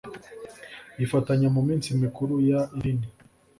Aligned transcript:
yifatanya 0.97 1.47
mu 1.55 1.61
minsi 1.67 1.87
mikuru 2.03 2.33
y 2.47 2.49
idini 2.77 3.07